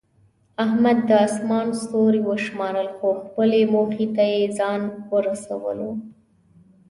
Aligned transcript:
احمد 0.65 0.97
د 1.09 1.11
اسمان 1.27 1.67
ستوري 1.81 2.21
وشمارل، 2.29 2.87
خو 2.97 3.09
خپلې 3.25 3.61
موخې 3.73 4.07
ته 4.15 4.23
یې 4.33 4.41
ځان 4.57 4.81
ورسولو. 5.11 5.91